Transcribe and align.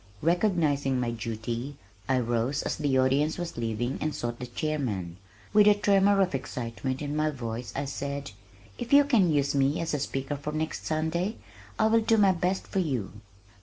Recognizing 0.23 0.99
my 0.99 1.11
duty 1.11 1.75
I 2.09 2.17
rose 2.17 2.63
just 2.63 2.65
as 2.65 2.75
the 2.77 2.97
audience 2.97 3.37
was 3.37 3.55
leaving 3.55 3.99
and 4.01 4.15
sought 4.15 4.39
the 4.39 4.47
chairman. 4.47 5.17
With 5.53 5.67
a 5.67 5.75
tremor 5.75 6.19
of 6.21 6.33
excitement 6.33 7.03
in 7.03 7.15
my 7.15 7.29
voice 7.29 7.71
I 7.75 7.85
said, 7.85 8.31
"If 8.79 8.91
you 8.93 9.03
can 9.03 9.31
use 9.31 9.53
me 9.53 9.79
as 9.79 9.93
a 9.93 9.99
speaker 9.99 10.37
for 10.37 10.53
next 10.53 10.87
Sunday 10.87 11.35
I 11.77 11.85
will 11.85 12.01
do 12.01 12.17
my 12.17 12.31
best 12.31 12.65
for 12.65 12.79
you." 12.79 13.11